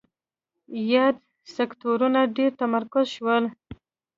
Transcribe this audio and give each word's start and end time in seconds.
یاد 0.93 1.15
سکتورونه 1.55 2.21
ډېر 2.35 2.51
متمرکز 2.59 3.07
شول. 3.15 3.43